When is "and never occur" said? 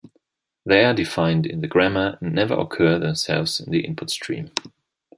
2.21-2.97